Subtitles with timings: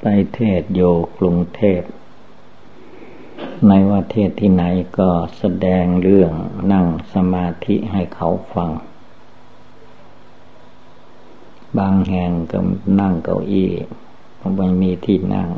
[0.00, 0.80] ไปเทศโย
[1.18, 1.82] กรุงเทพ
[3.66, 4.64] ในว่าเทศที่ไหน
[4.98, 6.32] ก็แสดงเรื่อง
[6.72, 8.70] นั่งสมาธิให้เขาฟัง
[11.78, 12.58] บางแห่งก็
[13.00, 13.70] นั่งเก้าอี้
[14.56, 15.48] ไม่มีที่นั่ง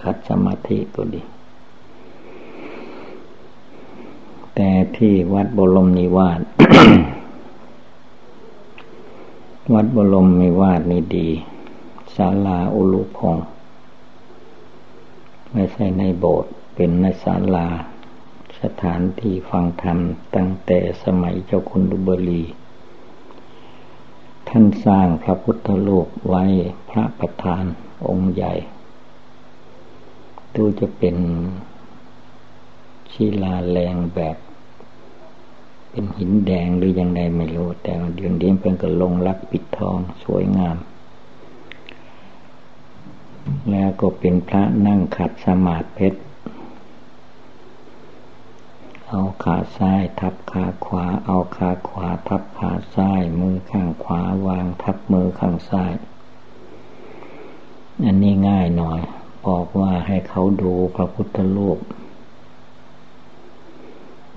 [0.00, 1.22] คัดสมาธิก็ดี
[4.54, 6.40] แต่ที่วัดบรมนิวาส
[9.74, 11.28] วัดบรมนิวาสนี่ดี
[12.14, 13.36] ศาลาอุลุพง
[15.58, 17.68] ไม่ใช่ในโบสถ์เป็นในศาลา
[18.62, 19.98] สถานที่ฟังธรรม
[20.36, 22.42] ตั้งแต่สมัยเจ้าคุณดุบรี
[24.48, 26.44] ท่านสร้างพระพุทธรูปไว้
[26.90, 27.64] พระประธาน
[28.08, 28.54] องค์ใหญ่
[30.54, 31.16] ดูจะเป็น
[33.10, 34.36] ชีลาแรงแบบ
[35.90, 40.78] เป็นหินแดงหรือยังไงไม่รู้ แต่เดี๋ยวนี้เป็นกระลงรักปิดทองสวยงาม
[43.70, 46.20] แล้วก็เป็นพระนั่งขัดสมาธิเพชร
[49.08, 55.92] เอาขาซ้ายทับขาขวา เอาขาขวาทับขาซ้าย มือข้างขวาวางทับมือข้างซ้าย
[58.04, 59.00] อันนี้ง่ายหน่อย
[59.46, 61.78] บอกว่าให้เขาดูพระพุทธรูป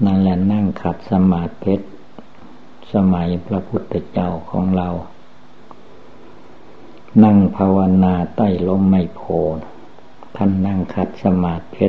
[0.06, 1.88] นั่นแหละนั่งขัดสมาธิเพชร
[2.94, 4.90] สมัยพระพุทธเจ้าของเรา
[7.24, 9.22] นั่งภาวนาใต้ลมไม่โพ
[10.36, 11.88] ท่านนั่งคัดสมาธิ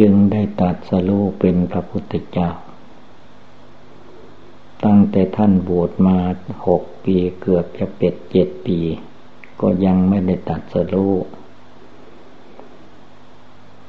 [0.00, 2.50] จึงได้ตัดสรู้เป็นพระพุทธเจ้า
[4.84, 6.18] ตั้งแต่ท่านบวชมา
[6.66, 8.80] หกปีเกือบจะเป็ดเจ็ดปี
[9.60, 11.14] ก็ยังไม่ได้ตัดสรู้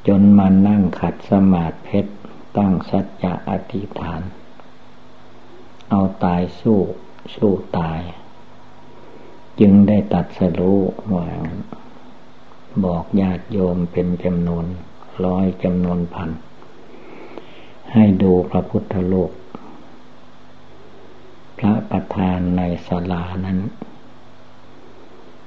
[0.08, 2.00] จนมานั่งขัดสมาธิ
[2.58, 4.22] ตั้งสัจจะอธิษฐาน
[5.90, 6.80] เอาตายสู้
[7.36, 8.02] สู้ตาย
[9.60, 10.82] จึงได้ตัดสรู้
[11.14, 11.28] ว่า
[12.86, 14.66] บอกญาติโยมเป็นจำนวน
[15.26, 16.30] ร้อยจำนวนพัน
[17.94, 19.32] ให้ดูพระพุทธโลก
[21.58, 23.60] พระประธานในศาลานั้น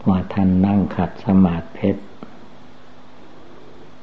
[0.08, 2.02] ว่าท่านนั่งขัดสมาธิเพชร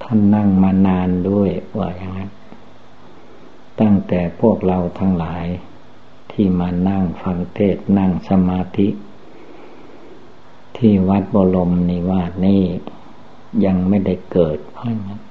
[0.04, 2.32] ท่านนั่งมานานด้วยว่าอย่างนั้น
[3.82, 5.46] ตั้งแต่พวกเราทั้งหลาย
[6.32, 8.88] ที่มานั่งฟังเทศนั่งสมาธิ
[10.78, 12.64] ที่วัดบรมนิวาสนี่
[13.66, 15.22] ยังไม่ได้เกิดเพราะงั้น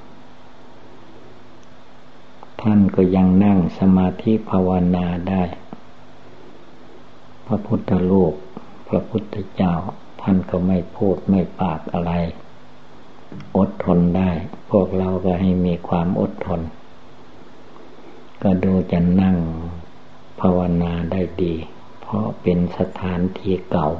[2.60, 5.42] ท่านก็ยังนั่งสมาธิภาวนาได้
[7.46, 8.34] พระพุทธรูป
[8.88, 9.74] พระพุทธเจ้า
[10.22, 12.12] ท่านก็ไม่พูดไม่ปากอะไร
[13.56, 14.30] อดทนได้
[14.70, 16.60] พวกเราก็ให้มีความอดทน
[18.42, 19.36] ก็ดูจะนั่ง
[20.40, 21.54] ภาวนาได้ดี
[22.00, 23.90] เพราะเป็นสถานที่เก่า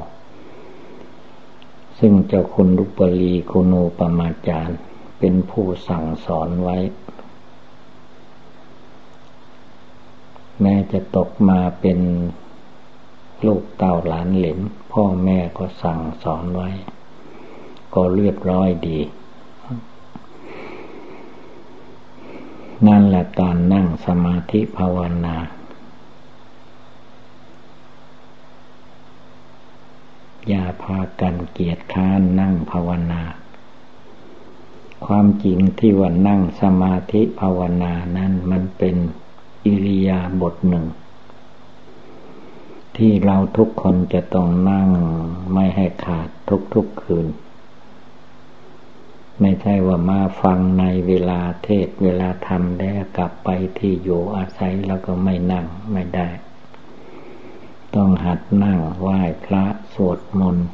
[1.98, 4.78] ซึ่งเจ้าคุณลุปลีคุณูปมาจารย์
[5.18, 6.78] เป็นผู้สั่งสอนไว้
[10.60, 11.98] แม้จะตกมาเป็น
[13.46, 14.58] ลูกเต่าหลานเหลน
[14.92, 16.70] พ่อแม่ก็สั่งสอนไว้
[17.94, 18.98] ก็เรียบร้อยดี
[22.86, 25.36] นั่นแหละการนั่งสมาธิภาวนา
[30.48, 33.22] อย่าพากันเกียรติค้านนั่งภาวนา
[35.06, 38.96] ความจริงที่ว่านั่งสมาธิภาวนานั้นมันเป็น
[39.64, 40.86] อิริยาบถหนึ่ง
[42.96, 44.88] ที่เราทุกคนจะต้องนั่ง
[45.52, 46.28] ไม่ให้ขาด
[46.74, 47.26] ทุกๆคืน
[49.40, 56.28] ไม่ใช่ว่ามาฟังในเวลาเทศเวลาทำแล้วกลับไปที่อยู่อาศัยแล้วก็ไม่นั่งไม่ได้
[57.96, 59.64] ต้องหัดนั่งไหว้พระ
[59.94, 60.68] สวดมนต์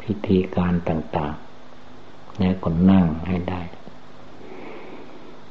[0.00, 3.62] พิธีการต่างๆ แล้วก็นั่งให้ได้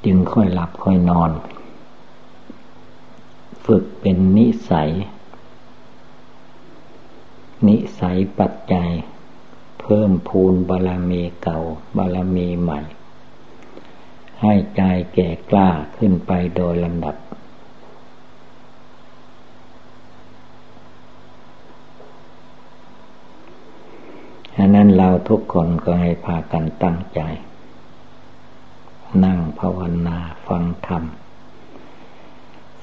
[0.06, 1.32] จึงค่อยหลับค่อยนอน
[3.66, 4.92] ฝึกเป็นนิสัย
[7.68, 8.92] นิสัยปัจจัย
[9.80, 11.60] เพิ่มพูนบารมีเก่า
[11.98, 12.80] บารมีใหม่
[14.42, 14.82] ให้ใจ
[15.14, 17.16] แก่กล้าขึ้นไปโดยลำดับ
[24.57, 27.22] ฉะนั้นเราทุกคนก็ให้พากันตั้งใจ
[29.24, 30.18] นั่งภาวนา
[30.48, 31.04] ฟังธรรม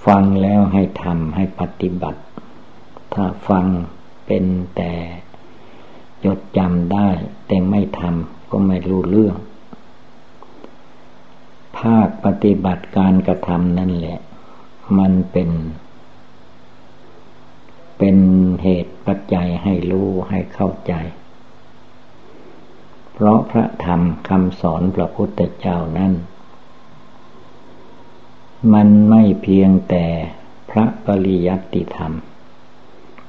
[0.06, 2.20] ฟังแล้วให้ทำให้ปฏิบัติ
[3.14, 3.66] ถ้าฟัง
[4.26, 4.44] เป็น
[4.76, 4.92] แต่
[6.24, 7.08] จดจำได้
[7.46, 9.36] แต่ไม่ทำก็ไม่รู้เรื่อง
[11.78, 14.18] ภาคปฏิบัติการกระทำนั่นแหละ
[14.98, 15.50] มันเป็น
[17.98, 18.16] เป็น
[18.62, 20.94] เหตุปัจจัยให้รู้ให้เข้าใจ
[23.16, 26.12] เพราะพระธรรมคำสอนพระพุทธเจ้านั้น
[28.72, 30.06] มันไม่เพียงแต่
[30.70, 32.12] พระปริยัติธรรม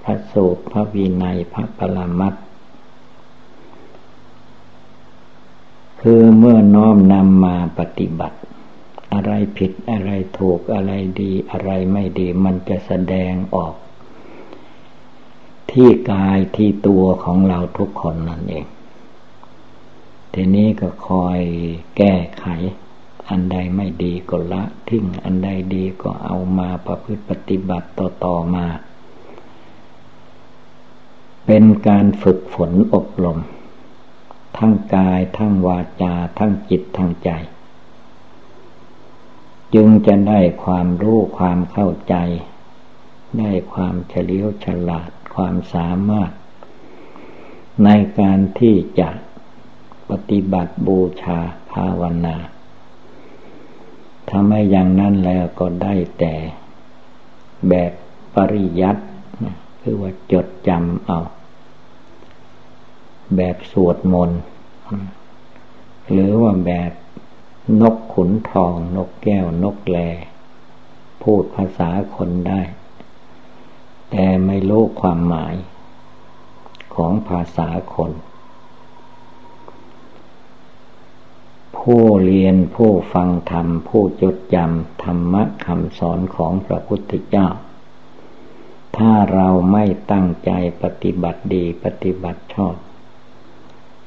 [0.03, 2.33] พระสูตรพระวินัยพระปรมัต
[6.01, 8.37] คือเมื่อน้อมนำมาปฏิบัติ
[9.13, 10.91] อะไรผิดอะไรถูกอะไร
[11.21, 13.73] ดีอะไรไม่ดีมันจะแสดงออก
[15.71, 18.65] ที่กายที่ตัวของเราทุกคนนั่นเอง
[20.35, 21.39] ทีนี้ก็คอย
[21.97, 22.45] แก้ไข
[23.29, 28.65] อันใดไม่ดีก็ละทิ้ง อันใดดีก็เอามาประพฤติปฏิบัติต่อๆมา
[31.45, 33.39] เป็นการฝึกฝนอบรม
[34.57, 37.29] ทั้งกายทั้งวาจา ทั้งจิตทั้งใจ
[39.73, 42.15] จึงจะได้ความรู้ความเข้าใจ
[43.39, 46.31] ได้ความเฉลียวฉลาดความสามารถ
[47.83, 47.89] ใน
[48.19, 49.09] การที่จะ
[50.09, 51.39] ปฏิบัติบูชา
[51.71, 52.35] ภาวนา
[54.29, 56.33] ทำให้อย่างนั้นแล้วก็ได้แต่
[57.69, 57.91] แบบ
[58.35, 59.03] ปริยัติ
[59.81, 61.19] คือว่าจดจำเอา
[63.35, 64.41] แบบสวดมนต์
[66.11, 66.91] หรือว่าแบบ
[67.81, 69.97] นกขุนทอง นกแก้วนกแล
[71.23, 72.61] พูดภาษาคนได้
[74.11, 75.55] แต่ไม่รู้ความหมาย
[76.95, 78.11] ของภาษาคน
[81.89, 87.47] ผู้เรียนผู้ฟังธรรม ผู้จดจำธรรมะคำสอนของพระพุทธเจ้า
[88.97, 90.51] ถ้าเราไม่ตั้งใจ
[90.81, 92.75] ปฏิบัติดีปฏิบัติชอบ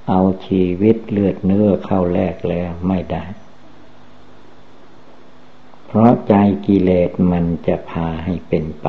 [0.08, 3.25] เอาชีวิตเลือดเนื้อเข้าแลกแล้วไม่ได้
[5.86, 6.34] เพราะใจ
[6.66, 8.86] กิเลสมันจะพาให้เป็นไป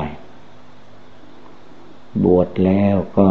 [2.24, 3.28] บวชแล้วก็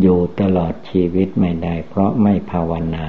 [0.00, 3.06] อยู่ตลอดชีวิตไม่ได้เพราะไม่ภาวนา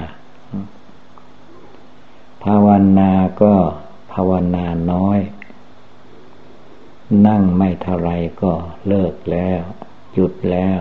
[2.44, 2.68] ภาว
[2.98, 3.12] นา
[3.42, 3.54] ก็
[4.12, 5.20] ภาวนาน้อย
[7.26, 8.10] นั่งไม่เท่าไร
[8.42, 8.52] ก็
[8.88, 9.60] เลิกแล้ว
[10.14, 10.78] หยุดแล้ว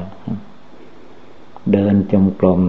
[1.71, 2.61] เดินจงกรม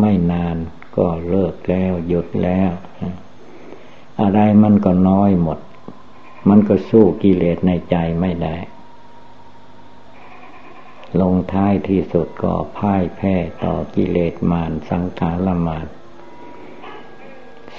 [0.00, 0.56] ไม่นาน
[0.96, 2.70] ก็เลิกแล้วหยุดแล้ว
[4.20, 5.58] อะไรมันก็น้อยหมด
[6.48, 8.56] มันก็สู้กิเลสในใจไม่ได้
[11.20, 15.86] ลงท้ายที่สุดก็พ่ายแพ้ต่อกิเลสมารสังขารมาร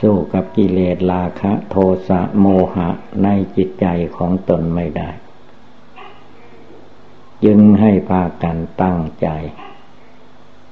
[0.02, 1.76] สู้กับกิเลสราคะ โท
[2.08, 2.46] สะโม
[2.76, 2.90] หะ
[3.24, 3.86] ในจิตใจ
[4.18, 5.10] ของตนไม่ได้
[7.46, 9.28] ยึงให้พากันตั้งใจ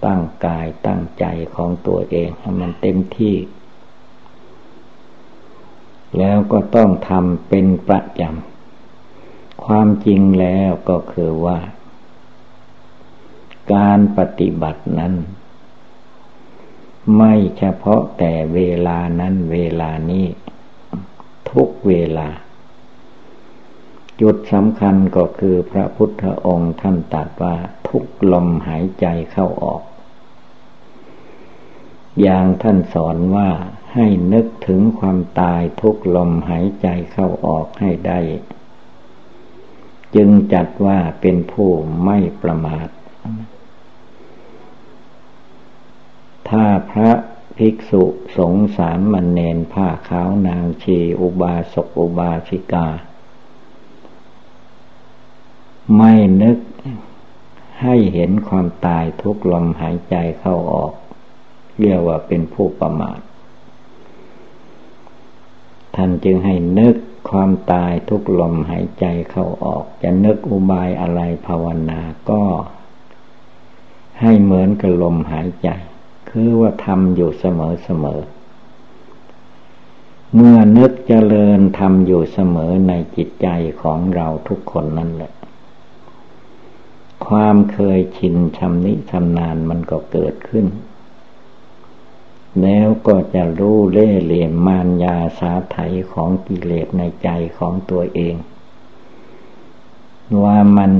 [0.05, 3.35] ตั้งกายตั้งใจของตัวเองให้มันเต็มที่
[6.17, 11.59] แล้วก็ต้องทำเป็นประจำความจริงแล้วก็คือว่า
[13.73, 15.13] การปฏิบัตินั้น
[17.17, 20.25] ไม่เฉพาะแต่เวลานั้นเวลานี้
[21.51, 22.29] ทุกเวลา
[24.21, 27.55] จุดสำคัญก็คือพระพุทธองค์ท่านตรัสว่า
[27.87, 29.83] ทุกลมหายใจเข้าออก
[32.21, 33.49] อย่างท่านสอนว่า
[33.93, 38.19] ให้นึกถึงความตายทุกลมหายใจเข้าออกให้ได้
[40.15, 41.69] จึงจัดว่าเป็นผู้
[42.03, 42.87] ไม่ประมาท
[46.49, 47.11] ถ้าพระ
[47.57, 48.03] ภิกษุ
[48.37, 52.87] สงสารมันเนนผ้าขาวนางชี อุบาสกอุบาสิกา
[55.97, 56.57] ไม่นึก
[57.81, 60.93] ให้เห็นความตายทุกลมหายใจเข้าออก
[61.79, 63.19] เรียกว่าเป็นผู้ประมาท
[65.95, 66.95] ท่านจึงให้นึก
[67.29, 72.43] ความตายทุกลมหายใจเข้าออก จะนึกอุบายอะไรภาวนาก็
[74.21, 75.69] ให้เหมือนกับลมหายใจ
[76.31, 78.21] คือว่าทำอยู่เสมอเสมอ
[80.35, 83.47] เมื่อนึกเจริญทำอยู่เสมอในจิตใจ
[83.81, 85.31] ของเราทุกคนนั่นแหละ
[87.27, 90.65] ความเคยชินชำนิชำนาญมันก็เกิดขึ้น
[92.61, 95.77] แล้วก็จะรู้เล่เหลี่ยมมารยาสาไถ
[96.13, 98.35] ของกิเลสในใจของตัวเอง
[100.43, 100.93] ว่ามัน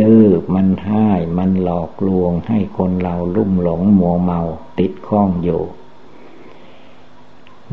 [0.00, 0.24] ดื้อ
[0.54, 4.40] มันห้ายมันหลอกลวงให้คนเราลุ่มหลงมัวเมา
[4.78, 5.62] ติดข้องอยู่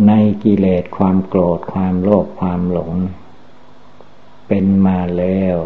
[0.08, 0.12] ใน
[0.44, 2.92] กิเลสความโกรธความโลภความหลง
[4.48, 5.58] เป็นมาแล้ว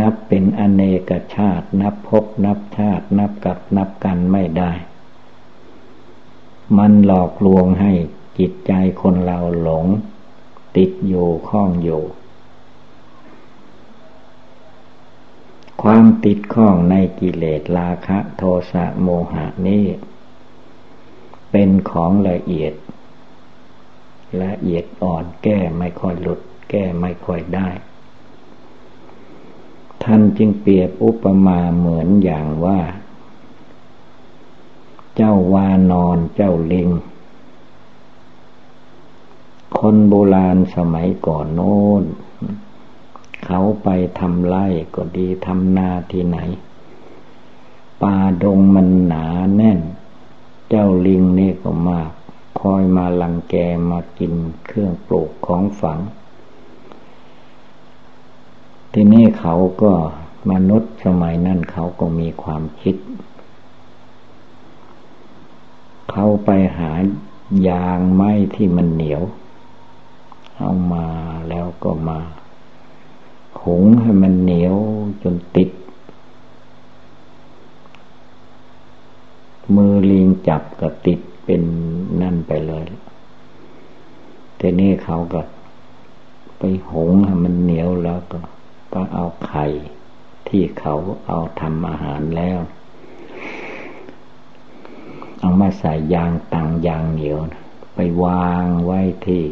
[0.00, 4.72] นับเป็นอเนกชาติ นับพบนับชาติ นับกับนับกันไม่ได้
[6.78, 7.92] มันหลอกลวงให้
[8.38, 9.86] จิตใจคนเราหลง
[10.76, 12.02] ติดอยู่ข้องอยู่
[15.90, 19.86] ความติดข้องในกิเลสราคะโทสะโมหะนี้
[21.50, 22.72] เป็นของละเอียด
[24.42, 26.40] ละเอียดอ่อนแก้ไม่ค่อยหลุด
[26.70, 27.68] แก้ไม่ค่อยได้
[30.02, 32.80] ท่านจึงเปรียบอุปมาเหมือนอย่างว่า
[35.16, 36.90] เจ้าวานอนเจ้าลิง
[39.78, 42.04] คนโบราณสมัยก่อนโน้น
[43.46, 43.88] เขาไป
[44.18, 46.38] ทำไร่ก็ดีทำนาที่ไหน
[48.02, 49.26] ป่าดงมันหนา
[49.56, 49.80] แน่น
[50.68, 52.10] เจ้าลิงนี่ก็มาก
[52.60, 53.54] คอยมาลังแก
[53.90, 54.32] มากิน
[54.66, 55.98] เครื่องปลูกของฝัง
[58.92, 59.92] ทีนี้เขาก็
[60.50, 62.96] มนุษย์สมัยนั้นเขาก็มีความคิด
[66.10, 66.92] เขาไปหา
[67.68, 69.22] ยางไม้ที่มันเหนียว
[70.58, 71.06] เอามา
[71.48, 72.20] แล้วก็มา
[73.62, 74.76] หุงให้มันเหนียว
[75.22, 75.70] จนติด
[79.76, 81.62] มือลิงจับก็ติดเป็น
[82.22, 82.86] นั่นไปเลย
[84.58, 85.40] ทีนี้เขาก็
[86.58, 88.38] ไปหุงให้มันเหนียวแล้วก็
[88.94, 89.66] ก็เอาไข่
[90.48, 90.94] ที่เขา
[91.26, 92.58] เอาทำอาหารแล้ว
[95.40, 97.38] เอามาใส่ยางตังยางเหนียว
[97.94, 99.44] ไปวางไว้ที่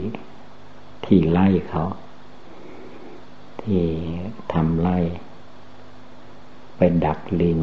[1.04, 1.84] ที่ไล่เขา
[3.64, 3.84] ที่
[4.52, 4.98] ทำไร่
[6.76, 7.58] ไปดักลิง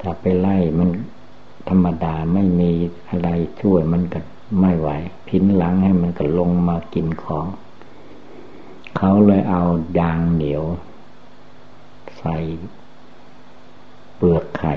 [0.00, 0.90] ถ้าไปไล่มัน
[1.68, 2.70] ธรรมดาไม่มี
[3.08, 3.28] อะไร
[3.60, 4.20] ช่วยมันก็
[4.60, 4.88] ไม่ไหว
[5.28, 7.46] พินหลังให้มันก็ลงมากินของ
[8.96, 9.62] เขาเลยเอา
[9.98, 10.64] ยางเหนียว
[12.18, 12.36] ใส่
[14.16, 14.74] เปลือกไข่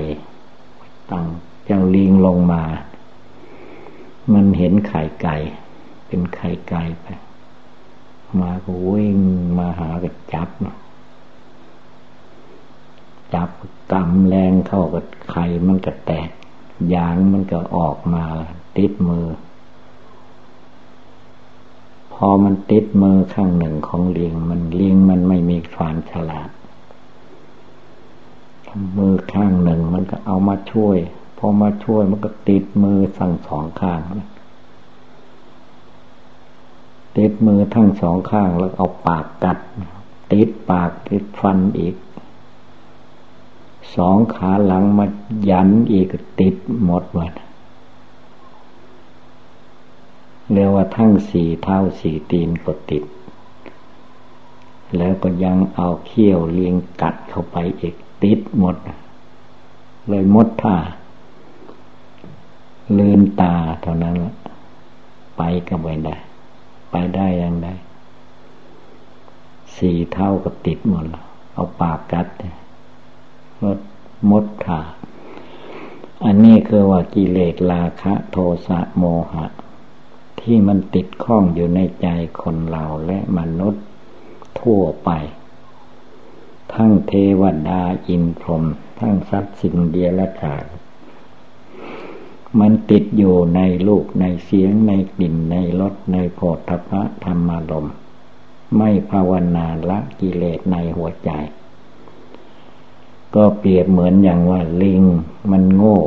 [1.12, 1.26] ตั้ง
[1.66, 2.64] เจ้าลิงลงมา
[4.34, 5.36] มันเห็นไข่ไก่
[6.08, 7.08] เป็นไข่ไก่ไป
[8.40, 9.18] มาก็วิ่ง
[9.58, 10.50] มาหาก็จับ
[13.34, 13.50] จับ
[13.92, 16.30] กำแรงเข้ากับไข่มันก็แตก
[16.94, 18.24] ยางมันก็ออกมา
[18.78, 19.28] ติดมือ
[22.14, 26.50] พอมันติดมือข้างหนึ่งของเลียงมันเลียงมันไม่มีความฉลาด
[28.98, 30.98] มือข้างหนึ่งมันก็เอามาช่วย
[31.38, 34.00] พอมาช่วยมันก็ติดมือสั่งสองข้าง
[37.18, 39.58] ติดมือทั้งสองข้างแล้วเอาปากกัด
[40.34, 41.96] ติดปากติดฟันอีก
[43.96, 45.06] สองขาหลังมา
[45.50, 46.08] ยันอีก
[46.40, 47.34] ติดหมดหมด
[50.52, 53.04] เรียกว่าทั้งสี่เท้าสี่ตีนก็ติด
[54.98, 58.76] แล้วก็ยังเอาเขี้ยวเลียงกัดเข้าไปอีกติดหมด
[60.08, 60.76] เลยมดท่า
[62.98, 64.34] ลืมตาเท่านั้นละ
[65.38, 66.16] ไปก็ไม่ได้
[66.92, 67.68] ไปได้ยังไง
[69.78, 72.28] สี่เท่ากับติดหมดแล้วเอาปากกัด
[73.64, 73.80] รถ
[74.30, 74.82] มดขา
[76.26, 79.46] อันนี้คือว่ากิเลสราคะ โทสะโมหะ
[80.42, 82.08] ที่มันติดข้องอยู่ในใจ
[82.42, 83.84] คนเราและมนุษย์
[84.60, 85.10] ทั่วไป
[86.74, 88.64] ทั้งเทวดาอินพรหม
[89.00, 90.56] ทั้งสัตว์สิ่งเดียร์ขา
[92.60, 97.90] มันติดอยู่ในลูกในเสียงในกลิ่นในรสในโผฏฐพะธรรมารม
[98.78, 101.32] ไม่ภาวนาละกิเลสในหัวใจ
[103.36, 105.04] ก็เปรียบเหมือนอย่างว่าลิง
[105.52, 106.00] มันโง่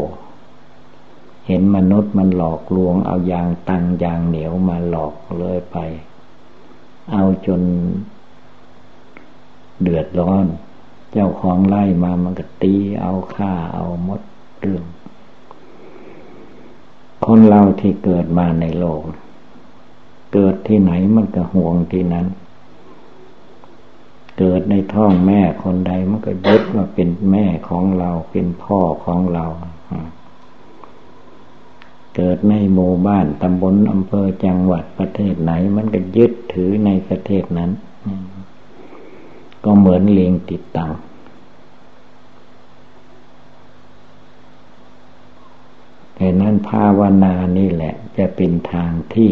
[1.46, 5.76] เห็นมนุษย์มันหลอกลวงเอายางตังยางเหนียวมาหลอกเลยไป
[7.12, 7.62] เอาจน
[9.82, 10.46] เดือดร้อน
[11.12, 14.20] เจ้าของไล่มามันก็ตีเอาฆ่าเอามด
[14.60, 14.84] เรื่อง
[17.26, 19.02] คนเราที่เกิดมาในโลก
[20.32, 22.26] เกิดที่ไหนมันก็ห่วงที่นั้น
[24.38, 29.44] เกิดในท้องแม่คนใดมันก็ยึดว่าเป็นแม่ของเราเป็นพ่อของเรา
[32.16, 37.70] เกิดในหมู่บ้านตำบลอำเภอจังหวัดประเทศไหน มันก็ยึดถือในประเทศนั้น
[39.64, 40.92] ก็เหมือนเลียงติดตัง
[46.22, 49.30] ดังนั้นภาวนานี่แหละ จะเป็นทางที่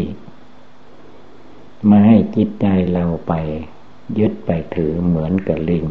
[1.89, 3.33] มาให้จิตใจเราไป
[4.19, 5.85] ยึดไปถือเหมือนกับลิง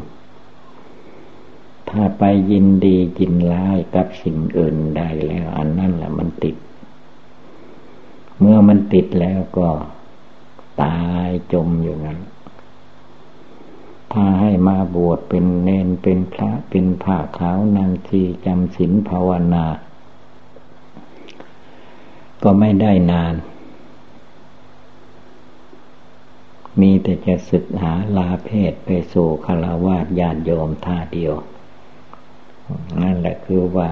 [1.90, 6.56] ถ้าไปยินดียินร้ายกับสิ่งอื่นได้แล้ว อันนั้นแหละมันติด
[8.38, 9.68] เมื่อมันติดแล้วก็
[10.82, 12.18] ตายจมอยู่นั้น
[14.12, 19.64] ถ้าให้มาบวชเป็นเนนเป็นพระเป็นผ้าขาวนางทีจำศีลภาวนา
[22.42, 23.34] ก็ไม่ได้นาน
[26.80, 31.34] มีแต่จะศึกหาลาเพศไปสู่คารวาสญาติโยมท่าเดียว
[33.02, 33.90] นั่นแหละคือว่า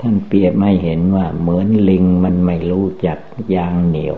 [0.00, 3.18] ท่านเปรียบไม่เห็นว่าเหมือนลิงมันไม่รู้จัก
[3.56, 4.16] ยางเหนียว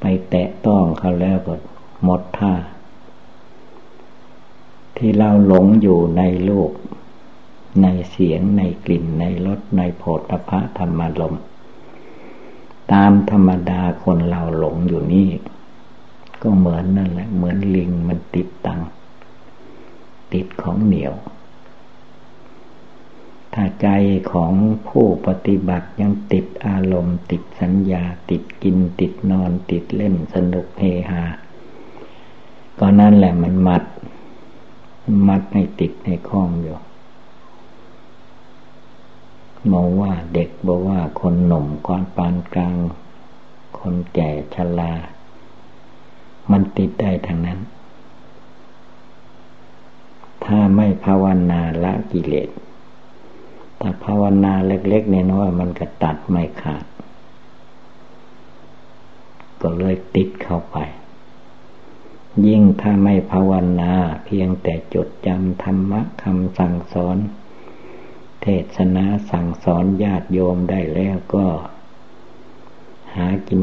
[0.00, 1.54] ไปแตะต้องเขาแล้วก็
[2.04, 2.54] หมดท่า
[4.96, 6.70] ที่เราหลงอยู่ในโลก
[7.82, 11.34] ในเสียงในกลิ่นในรสในโผฏฐะธรรมลม
[12.92, 15.28] ตามธรรมดาคนเราหลงอยู่นี่
[16.42, 18.80] ก็เหมือนนั่นแหละ เหมือนลิงมันติดตัง
[20.32, 21.14] ติดของเหนียว
[23.54, 23.88] ถ้าใจ
[24.32, 24.52] ของ
[24.88, 31.22] ผู้ปฏิบัติยังติดอารมณ์ ติดสัญญา ติดกิน ติดนอน ติดเล่นสนุกเฮฮา
[32.78, 33.82] ก็นั่นแหละมันมัด
[35.28, 36.76] มัดให้ติดในข้องอยู่
[39.72, 42.76] มองว่าเด็กบอกว่าคนหนุ่มคนปานกลาง
[43.78, 44.92] คนแก่ชรา
[46.50, 47.60] มันติดได้ทางนั้น
[50.44, 52.50] ถ้าไม่ภาวนาละกิเลส
[53.80, 56.84] ถ้าภาวนาเล็กๆน้อยๆมันก็ตัดไม่ขาด
[59.60, 60.76] ก็เลยติดเข้าไป
[62.46, 63.92] ยิ่งถ้าไม่ภาวนา
[64.24, 67.16] เพียงแต่จดจำธรรมะคำสั่งสอน
[68.44, 71.46] เทศนาสั่งสอนญาติโยมได้แล้วก็
[73.14, 73.62] หากิน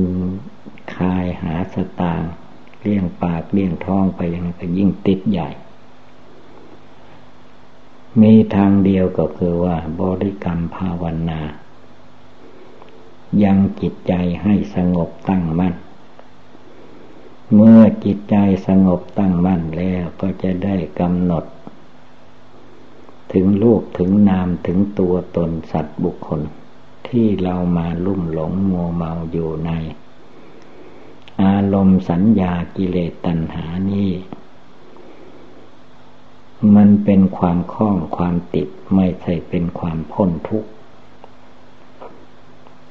[0.96, 2.22] คายหาสตาง
[2.82, 5.50] เลี้ยงปากเลี้ยงท้องไปยังก็ยิ่งติดใหญ่
[8.22, 11.42] มีทางเดียวก็คือว่า บริกรรมภาวนา
[13.44, 15.76] ยังจิตใจให้สงบตั้งมั่น
[17.54, 18.36] เมื่อจิตใจ
[18.68, 21.46] สงบตั้งมั่นแล้วก็จะได้กำหนด
[23.34, 26.42] ถึงลูกถึงนามถึงตัวตนสัตว์บุคคล
[27.08, 29.72] ที่เรามาลุ่มหลงมัวเมาอยู่ใน
[31.44, 34.12] อารมณ์สัญญากิเลสตัณหานี้
[36.76, 40.70] มันเป็นความคล้องความติดไม่ใช่เป็นความพ้นทุกข์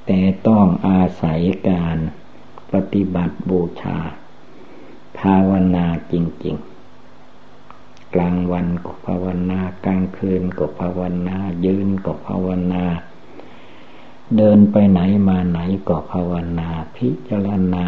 [0.06, 1.96] แต่ต้องอาศัยการ
[2.72, 3.98] ปฏิบัติบูชา
[5.18, 6.14] ภาวนาจ
[6.44, 6.69] ริง ๆ
[8.14, 12.84] กลางวันก็ภาวนากลางคืนก็ภาวนา ยืนก็ภาวนา
[14.36, 17.86] เดินไปไหนมาไหนก็ภาวนา พิจารณา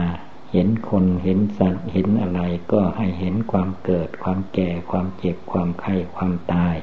[0.52, 2.40] เห็นคนเห็นสัตว์เห็นอะไร
[2.72, 6.76] ก็ให้เห็นความเกิด ความแก่ ความเจ็บ ความไข้ความตาย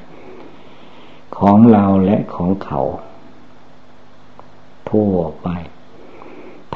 [1.38, 2.80] ของเราและของเขา
[4.90, 5.48] ทั่วไป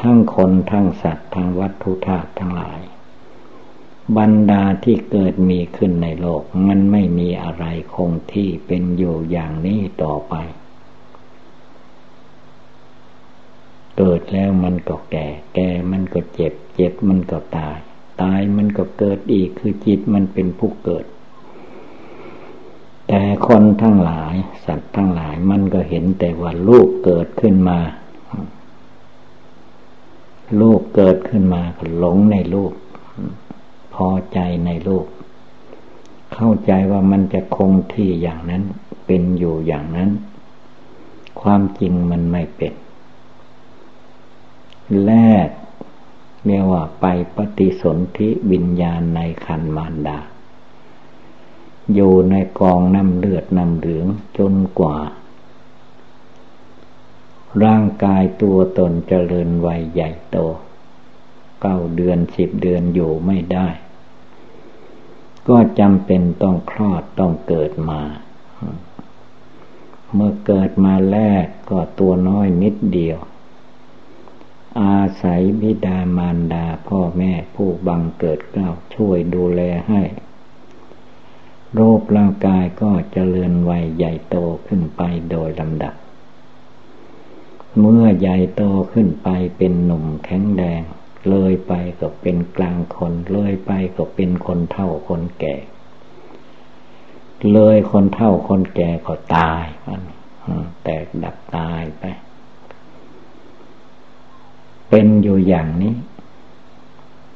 [0.00, 2.80] ทั้งคนทั้งสัตว์ทั้งวัตถุธาตุทั้งหลาย
[4.18, 7.64] บรรดาที่เกิดมีขึ้นในโลก มันไม่มีอะไร
[7.94, 10.34] คงที่เป็นอยู่อย่างนี้ต่อไป
[13.98, 17.78] เกิดแล้วมันก็แก่ แก่มันก็เจ็บ เจ็บมันก็ตาย
[18.22, 21.04] ตายมันก็เกิดอีกคือจิตมันเป็นผู้เกิด
[23.08, 27.78] แต่คนทั้งหลาย สัตว์ทั้งหลายมันก็เห็นแต่ว่าลูกเกิดขึ้นมา
[30.60, 32.72] ลูกเกิดขึ้นมาก็หลงในลูก
[33.94, 35.06] พอใจในโลก
[36.34, 38.62] เข้าใจว่ามันจะคงที่อย่างนั้น
[39.06, 40.10] เป็นอยู่อย่างนั้น
[41.40, 42.72] ความจริงมันไม่เป็น
[45.06, 45.12] แร
[45.46, 45.48] ก
[46.46, 50.18] เรียกว่าไปปฏิสนธิวิญญาณในคันมารดา
[51.94, 54.06] อยู่ในกองน้ำเลือดน้ำเหลือง
[54.38, 54.96] จนกว่า
[57.64, 60.36] ร่างกายตัวตนเจริญวัยใหญ่โต
[61.66, 63.68] เก้าเดือนสิบเดือนอยู่ไม่ได้
[65.48, 68.02] ก็จำเป็นต้องคลอดต้องเกิดมา
[70.14, 73.18] เมื่อเกิดมาแรกก็ตัวน้อยนิดเดียว
[74.82, 80.02] อาศัยบิดามารดาพ่อแม่ผู้บังเกิดเกล้าช่วยดูแลให้
[81.74, 85.94] โรูปร่างกายก็เจริญวัยใหญ่โตขึ้นไปโดยลำดับ
[87.80, 90.82] เมื่อใหญ่โตขึ้นไปเป็นหนุ่มแข็งแรง
[91.30, 95.56] เลยไปก็เป็นกลางคน เลยไปก็เป็นคนเท่าคนแก่
[97.52, 100.02] เลยคนเท่าคนแก่ก็ตายมัน
[100.84, 102.04] แตกดับตายไป
[104.88, 105.94] เป็นอยู่อย่างนี้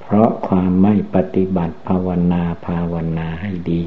[0.01, 3.85] เพราะความไม่ปฏิบัติภาวนาภาวนาให้ดี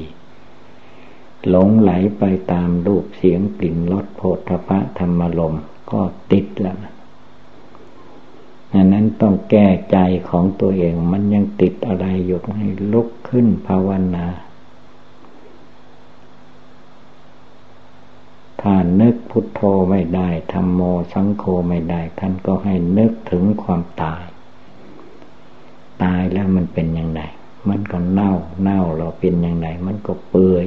[1.48, 5.54] หลงไหลไปตามรูปเสียงกลิ่นรสโผฏฐพะธรรมลม
[5.90, 6.00] ก็
[6.32, 6.91] ติดแล้วนะ
[8.74, 14.26] อันนั้นต้องแก้ใจของตัวเอง มันยังติดอะไรอยู่ให้ลุกขึ้นภาวนา
[18.60, 20.80] ถ้านึกพุทโธไม่ได้ทำโม
[21.12, 24.24] สังโฆไม่ได้ ท่านก็ให้นึกถึงความตาย
[26.02, 27.20] ตตายแล้วมันเป็นยังไง
[27.68, 30.66] มันก็เน่า เน่าเราเป็นยังไงมันก็เปื่อย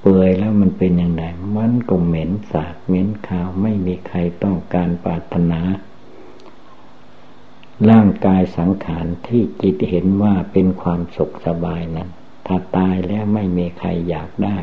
[0.00, 1.22] เปื่อยแล้วมันเป็นยังไง
[1.56, 5.60] มันก็เหม็นสาบเหม็นขาวไม่มีใครต้องการปรารถนา
[7.90, 12.08] ร่างกายสังขารที่จิตเห็นว่าเป็นความสุขสบายนั้น
[12.46, 14.58] ถ้าตายแล้วไม่มีใครอยากได้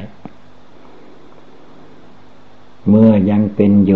[2.87, 3.93] เมื่อยังเป็นโย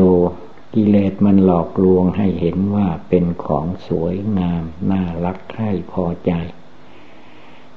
[0.75, 6.32] กิเลสมันหลอกลวงให้เห็นว่าเป็นของสวยงาม น่ารักใคร่พอใจ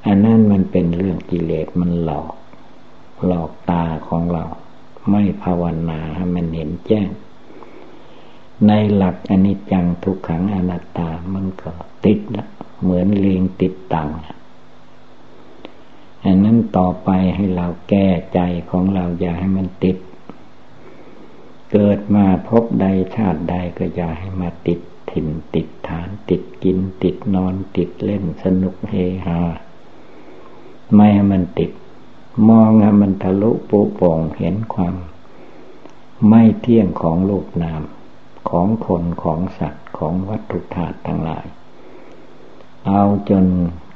[0.06, 2.32] อันนั้นมันเป็นเรื่องกิเลสมันหลอก
[3.26, 4.44] หลอกตาของเรา
[5.10, 7.08] ไม่ภาวนาให้มันเห็นแจ้ง
[8.66, 11.70] ในหลักอนิจจังทุกขังอนัตตามันก็
[12.04, 12.44] ติดละ
[12.80, 14.08] เหมือนเลียงติดตัง
[16.24, 19.96] อันนั้นต่อไปให้เราแก้ใจของเราอย่าให้มันติด
[21.72, 28.94] เกิดมาพบใดชาติใดก็อย่าให้มาติดถิ่นติดฐานติดกินติดนอนติดเล่นสนุกเฮ
[29.26, 29.40] ฮา
[30.94, 31.70] ไม่ให้มันติด
[32.48, 34.96] มองให้มันทะลุปุโป่งเห็นความ
[36.28, 37.82] ไม่เที่ยงของโลกนาม
[38.50, 41.46] ของคนของสัตว์ของวัตถุธาตุทั้งหลาย
[42.88, 43.46] เอาจน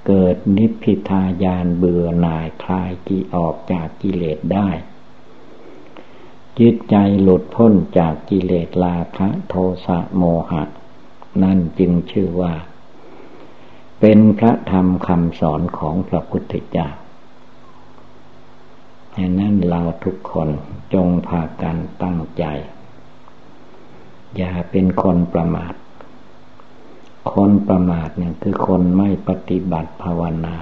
[0.06, 4.68] เกิดนิพพิทายานเบื่อหน่ายคลายกิออกจากกิเลสได้
[6.58, 9.54] จิตใจหลุดพ้นจากกิเลสราคะโท
[9.86, 10.62] สะโมหะ
[11.42, 12.54] นั่นจึงชื่อว่า
[14.00, 16.88] เป็นพระธรรมคำสอนของพระพุทธเจ้า
[19.16, 20.48] ดังนั้นเราทุกคน
[20.94, 22.44] จงพากันตั้งใจ
[24.36, 25.74] อย่าเป็นคนประมาท
[27.32, 30.56] คนประมาทเนี่ยคือคนไม่ปฏิบัติภาวนา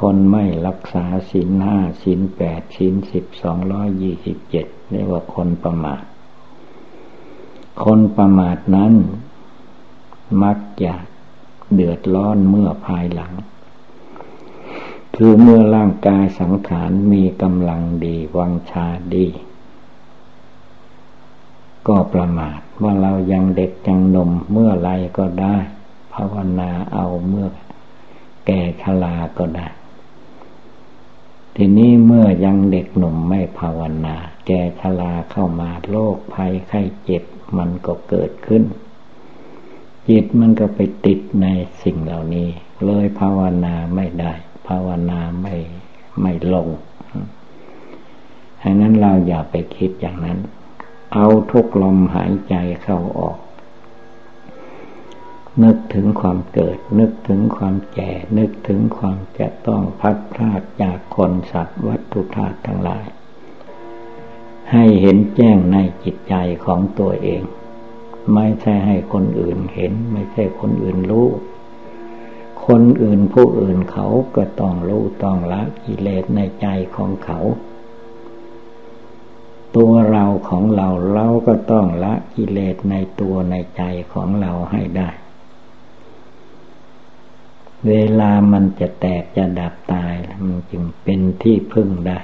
[0.00, 6.02] คนไม่รักษาศีลห้าศีลแปดศีลสิบสองร้อยยี่สิบเจ็ดเรียกว่าคนประมาท
[7.84, 8.92] คนประมาทนั้น
[10.42, 10.94] มักจะ
[11.72, 13.32] เดือดร้อนเมื่อภายหลัง
[15.16, 19.26] คือเมื่อร่างกายสังขารมีกำลังดี วังชาดี
[21.88, 25.56] ก็ประมาทว่าเรายังเด็กจังนมเมื่อไรก็ได้
[26.14, 27.46] ภาวนาเอาเมื่อ
[28.46, 29.66] แก่ชราก็ได้
[31.56, 34.16] ทีนี้เมื่อยังเด็กหนุ่มไม่ภาวนา
[34.46, 37.22] แก่ชราเข้ามาโรคภัยไข้เจ็บ
[37.56, 38.62] มันก็เกิดขึ้น
[40.08, 41.46] จิตมันก็ไปติดใน
[41.82, 42.48] สิ่งเหล่านี้
[42.84, 44.32] เลยภาวนาไม่ได้
[44.68, 45.54] ภาวนาไม่
[46.20, 46.68] ไม่ลง
[48.60, 50.38] ดังนั้นเราอย่าไปคิดอย่างนั้น
[51.14, 53.38] เอาทุกลมหายใจเข้าออก
[55.64, 63.06] นึกถึงความเกิด นึกถึงความแก่ นึกถึงความจะต้องพัดพลาดจากคนสัตว์วัตถุธาตุทั้งหลาย
[64.72, 67.42] ให้เห็นแจ้งในจิตใจของตัวเอง
[68.34, 71.28] ไม่ใช่ให้คนอื่นเห็น ไม่ใช่คนอื่นรู้
[72.66, 77.40] คนอื่นผู้อื่นเขาก็ต้องรู้ต้องละกิเลสในใจของเขา
[79.76, 83.82] ตัวเราของเราเราก็ต้องละกิเลสในตัวในใจ
[84.12, 85.10] ของเราให้ได้
[87.88, 90.14] เวลามันจะแตกจะดับตาย
[90.46, 92.20] มันจึงเป็นที่พึ่งได้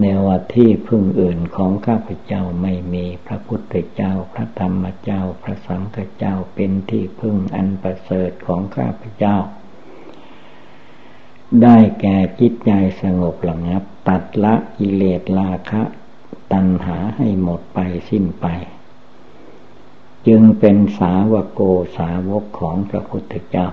[0.00, 9.36] แนวว่าที่พึ่งอื่นของข้าพเจ้าไม่มีพระพุทธเจ้า พระธรรมเจ้า พระสังฆเจ้าเป็นที่พึ่งอันประเสริฐของข้าพเจ้า
[11.62, 15.82] ได้แก่จิตใจสงบระงับ ตัดละกิเลสราคะ
[16.52, 17.78] ตัณหาให้หมดไป
[18.10, 18.46] สิ้นไป
[20.26, 21.60] จึงเป็นสาวโก
[21.98, 23.68] สาวกของพระพุทธเจ้า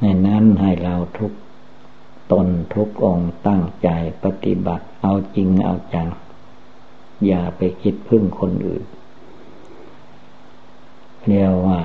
[0.00, 1.32] ในนั้นให้เราทุก
[2.32, 3.88] ตนทุกองตั้งใจ
[4.24, 6.08] ปฏิบัติเอาจริงเอาจัง
[7.26, 8.84] อย่าไปคิดพึ่งคนอื่น
[11.26, 11.80] เรียกว่า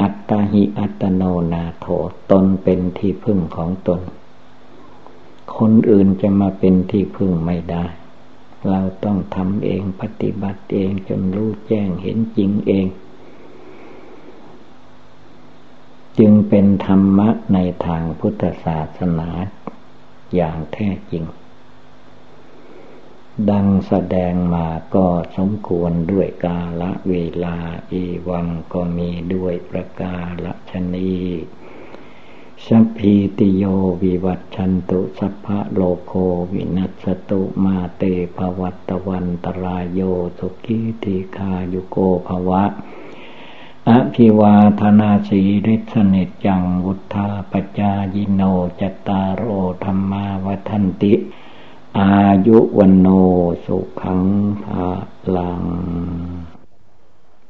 [0.00, 1.22] อัตตาหิอัตโน
[1.52, 1.86] นาโถ
[2.30, 4.00] ตนเป็นที่พึ่งของตน
[5.58, 7.86] คนอื่นจะมาเป็นที่พึ่งไม่ได้
[8.68, 12.86] เราต้องทำเองปฏิบัติเองจนรู้แจ้งเห็นจริงเอง
[16.18, 19.28] จึงเป็นธรรมะในทางพุทธศาสนา
[20.34, 21.24] อย่างแท้จริง
[23.50, 27.56] ดังแสดงมาก็สมควรด้วยกาละเวลา
[27.90, 31.12] อีวังก็มีด้วยประกาศชนี
[32.66, 33.64] สัพพีติโย
[34.02, 36.12] วิวัตชันตุสัพพะโลโค
[36.52, 38.02] วินัสตุมาเต
[38.36, 40.00] ภวัตวันตรายโย
[40.38, 41.96] สุขีติคายุโก
[42.26, 42.64] ภวะ
[43.88, 48.42] อภิวาธนาสีริสนิจังวุธาปจายิโน
[48.80, 49.42] จตารโอ
[49.84, 51.14] ธรรมาวันติ
[51.98, 52.12] อา
[52.46, 53.06] ยุวันโน
[53.64, 54.22] สุขัง
[54.62, 54.88] ภา
[55.36, 55.64] ลัง